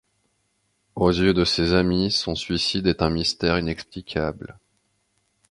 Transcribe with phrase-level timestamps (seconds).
[0.95, 4.57] Aux yeux de ses amies, son suicide est un mystère inexplicable.